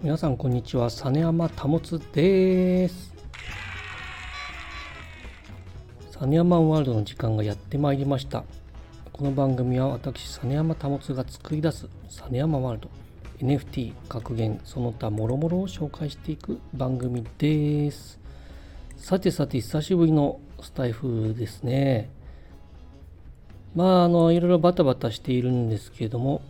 [0.00, 0.90] 皆さんこんにちは。
[0.90, 1.80] 実山保
[2.12, 3.12] です。
[6.20, 8.44] 実山ワールドの時間がやってまいりました。
[9.12, 12.88] この番組は私実山保が作り出す実山ワールド。
[13.40, 18.20] NFT 格言その他もろもろを紹介していく番組です。
[18.96, 22.08] さてさて久しぶりのスタイフですね。
[23.74, 26.42] まああのいろいろバタバタしているんですけれども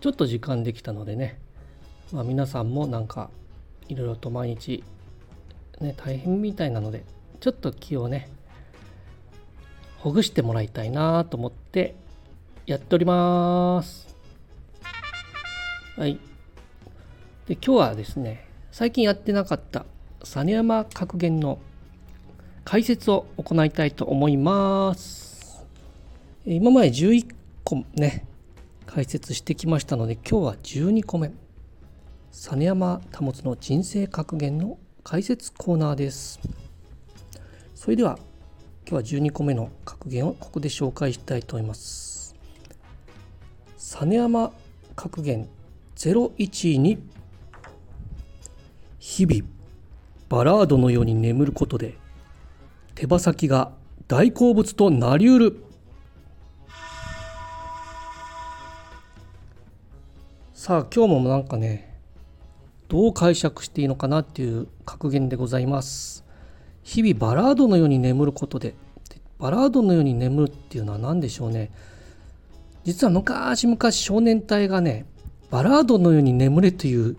[0.00, 1.38] ちょっと時間できたのでね、
[2.12, 3.30] まあ、皆さんもなんか
[3.88, 4.84] いろいろと毎日
[5.80, 7.04] ね大変みたいなので
[7.40, 8.28] ちょっと気をね
[9.98, 11.94] ほぐしてもらいたいなと思って
[12.66, 14.06] やっております。
[15.96, 16.18] はい。
[17.46, 19.86] で今日はですね最近やってなかった
[20.22, 21.58] 実山格言の
[22.64, 25.64] 解説を行いたいと思います。
[26.44, 28.26] 今まで11個ね
[28.86, 31.45] 解説してきましたので今日は12個目。
[32.38, 36.38] 実山保の人生格言の解説コーナーです。
[37.74, 38.18] それでは
[38.86, 42.36] 今日は12個目の格言をここで紹介したいと思います。
[43.78, 44.52] 実山
[44.94, 45.48] 格言
[45.96, 46.98] 012
[49.00, 49.48] 日々
[50.28, 51.96] バラードのように眠ることで
[52.94, 53.72] 手羽先が
[54.08, 55.64] 大好物となりうる。
[60.52, 61.85] さあ今日もなんかね
[62.88, 66.24] どう解釈していいのかなっていう格言でございます。
[66.82, 68.74] 日々バラードのように眠ることで
[69.38, 71.70] バラードのように眠るっていうのは何でしょうね。
[72.84, 75.04] 実は昔々少年隊がね
[75.50, 77.16] バラードのように眠れという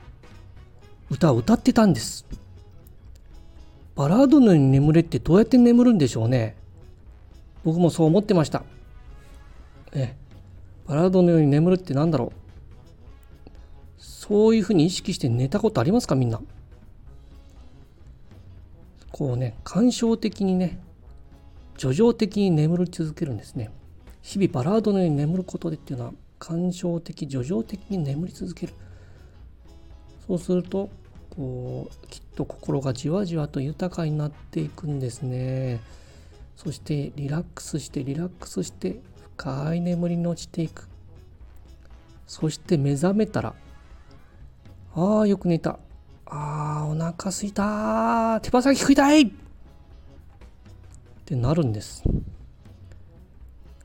[1.09, 2.25] 歌を歌ってたんです。
[3.95, 6.55] バラードのように眠れってどうやって眠るんでしょうね。
[7.63, 8.63] 僕もそう思ってました。
[9.93, 10.15] え
[10.87, 12.46] バラードのように眠るって何だろう。
[14.27, 16.15] そういうふうに意識して寝たことありますか？
[16.15, 16.41] みんな。
[19.11, 20.79] こうね感傷的にね
[21.77, 23.71] 叙情的に眠り続けるんですね。
[24.21, 28.73] 日々バラードのように眠ることでっていうのは感傷的叙情的に眠り続ける。
[30.27, 30.89] そうすると
[31.29, 35.79] こうきっと心がじわじわと豊かになっていくんですね。
[36.57, 38.99] そしてリラックスしてリラックスして
[39.37, 40.89] 深い眠りに落ちていく。
[42.27, 43.53] そして目覚めたら
[44.99, 45.77] ああ、よく寝た。
[46.25, 48.39] ああ、お腹すいた。
[48.41, 49.31] 手羽先食いたいっ
[51.23, 52.03] てなるんです。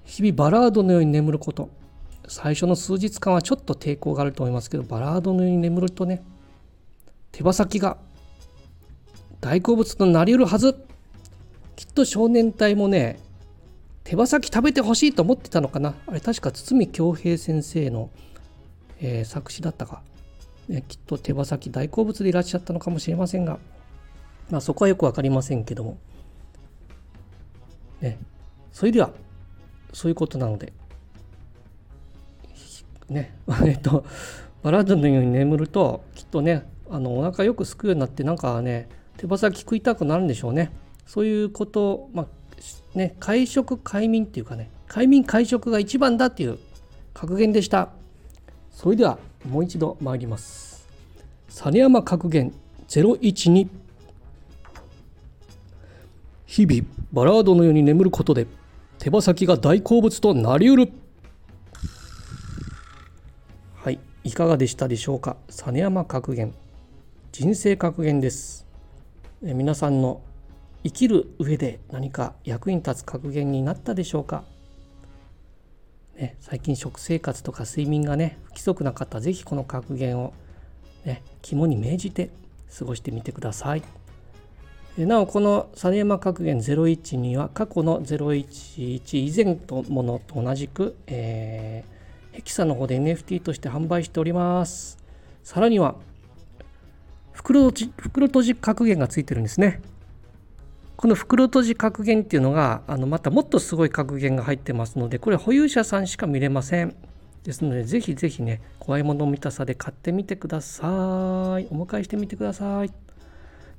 [0.06, 1.68] 日々バラードのように眠ること。
[2.28, 6.22] 最初の数日間はちょっと抵抗があると思いますけど、バラードのように眠るとね、
[7.30, 7.98] 手羽先が
[9.42, 10.82] 大好物となりうるはず。
[11.76, 13.20] きっと少年隊もね、
[14.02, 15.94] 手羽先食べてほしいと思ってたのかな。
[16.06, 18.08] あれ確か堤恭平先生の、
[18.98, 20.00] えー、作詞だったか。
[20.68, 23.58] ね、きっと手羽先大好物でいらっしゃったのかもしれませんが、
[24.50, 25.98] まあ、そこはよく分かりませんけども、
[28.00, 28.18] ね、
[28.72, 29.10] それでは
[29.92, 30.72] そういうことなので
[33.08, 33.34] ね。
[33.64, 34.04] えっと
[34.62, 40.72] バラードのように眠るときっとねあのお腹よくすくようになってなんかね手羽先食いたくなるんでしょうね。
[41.06, 42.26] そういうことまあ
[42.96, 46.58] ね会食快眠っていうかね快眠会食が一番だっていう
[47.12, 47.90] 格言でした。
[48.70, 49.18] それでは
[49.48, 50.88] もう一度参ります。
[51.48, 52.53] 実山格言
[52.88, 53.69] 012
[56.47, 58.47] 日々バラードのように眠ることで
[58.98, 60.92] 手羽先が大好物となりうる。
[63.75, 65.36] はいいかがでしたでしょうか？
[65.48, 66.54] 実山格言。
[67.32, 68.66] 人生格言です。
[69.44, 70.20] え皆さんの
[70.84, 74.44] 生きる上で何か役に立つ格言になったでしょうか？
[76.22, 80.33] ね、最近食生活とか睡眠がね不規則な方是非この格言を、
[81.05, 82.31] ね、肝に銘じて
[82.78, 83.83] 過ごしてみてください。
[84.97, 94.98] なおこの実山格言01には過去の011以前のものと同じく、えー、ヘキサの方で NFT として販売しております。
[95.42, 95.97] さらには
[97.33, 99.80] 袋閉じ格言がついてるんですね。
[101.03, 106.95] この袋閉じ格言っていうのがあのまたもっとすごい格言が入ってますのでこれ保有者さんしか見れません。
[107.43, 111.66] ですのでぜひぜひね怖いもの見たさで買ってみてください。
[111.72, 112.93] お迎えしてみてください。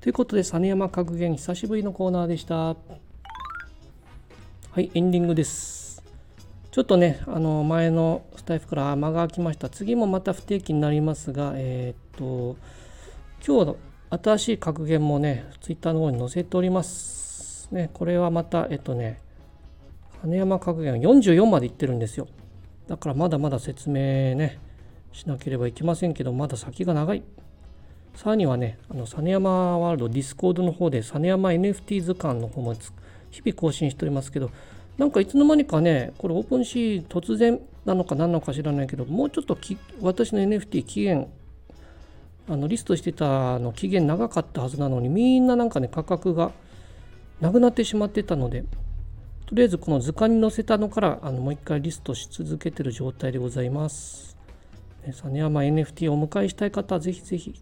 [0.02, 2.56] ということで実山格言久しぶりのコーナーでした。
[2.56, 2.76] は
[4.76, 6.04] いエンディングです。
[6.72, 9.70] ちょっとねあの前のスタイフから間が空きました。
[9.70, 12.58] 次もまた不定期になりますがえー、っと
[13.48, 13.78] 今日の
[14.22, 17.68] 新しい格言もね、ツイッターの方に載せております。
[17.72, 19.20] ね、これはまた、えっとね、
[20.22, 22.28] 金山格言44までいってるんですよ。
[22.88, 24.60] だからまだまだ説明ね、
[25.14, 27.24] しなければいけませんけど、まだ先が長い。
[28.14, 32.76] さらにはね、あの、さねやまワールド Discord の方で、さねやま NFT 図鑑の方も
[33.32, 34.52] 日々更新しておりますけど、
[35.00, 39.58] なんかいつの間にかね、これ OpenSea 突然なのか何なのか知らないけど、もうちょっと
[40.02, 41.28] 私の NFT 期限、
[42.48, 46.52] あのリストしてたの期限長かったはずなのに、みんななんかね、価格が
[47.40, 48.66] なくなってしまってたので、
[49.46, 54.38] とりあえずこの図鑑に載せたのからあのもう一回リストし続けてる状態でございます。
[55.06, 57.62] 実山 NFT をお迎えしたい方はぜひぜひ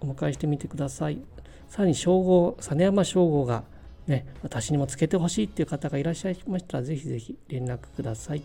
[0.00, 1.20] お迎えしてみてください。
[1.68, 3.64] さらに称号、実山称号が
[4.06, 8.42] ね、私にもつけてほしいっていう方がいらっしゃいましたらぜひぜひ連絡ください。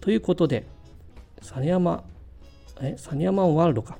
[0.00, 0.66] ということで、
[1.40, 2.02] 実山、
[2.80, 3.98] え、実山ワールドか。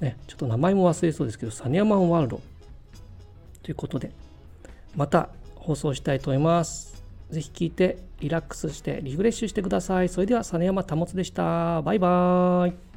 [0.00, 2.40] ね、ちょっと名前も忘れそうですけど、サニアマンワールド
[3.62, 4.12] ということで、
[4.96, 7.02] また放送したいと思います。
[7.30, 10.08] ぜひ聞いてリラックスしてリフレッシュしてください。
[10.08, 11.82] それでは、実山保でした。
[11.82, 12.89] バイバーイ。